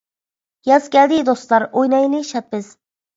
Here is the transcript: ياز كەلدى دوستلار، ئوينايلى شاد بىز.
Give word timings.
ياز 0.69 0.87
كەلدى 0.95 1.19
دوستلار، 1.27 1.65
ئوينايلى 1.67 2.23
شاد 2.31 2.49
بىز. 2.57 2.71